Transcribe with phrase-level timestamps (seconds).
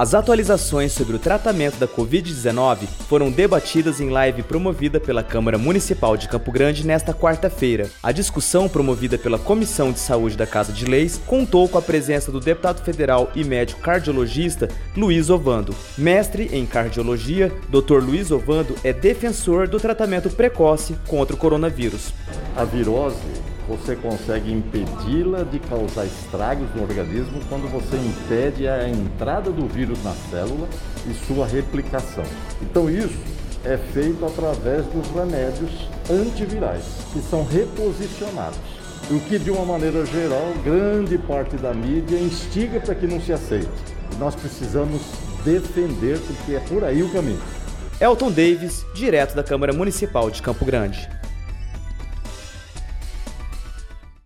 [0.00, 6.16] As atualizações sobre o tratamento da Covid-19 foram debatidas em live promovida pela Câmara Municipal
[6.16, 7.90] de Campo Grande nesta quarta-feira.
[8.02, 12.32] A discussão, promovida pela Comissão de Saúde da Casa de Leis, contou com a presença
[12.32, 15.74] do deputado federal e médico cardiologista Luiz Ovando.
[15.98, 18.02] Mestre em cardiologia, Dr.
[18.02, 22.14] Luiz Ovando é defensor do tratamento precoce contra o coronavírus.
[22.56, 29.52] A virose você consegue impedi-la de causar estragos no organismo quando você impede a entrada
[29.52, 30.68] do vírus na célula
[31.08, 32.24] e sua replicação.
[32.60, 33.16] Então isso
[33.64, 35.70] é feito através dos remédios
[36.10, 36.82] antivirais,
[37.12, 38.58] que são reposicionados.
[39.08, 43.32] O que, de uma maneira geral, grande parte da mídia instiga para que não se
[43.32, 43.68] aceite.
[44.18, 45.00] Nós precisamos
[45.44, 47.40] defender, porque é por aí o caminho.
[48.00, 51.08] Elton Davis, direto da Câmara Municipal de Campo Grande.